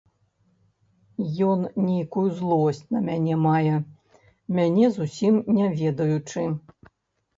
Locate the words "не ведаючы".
5.59-6.41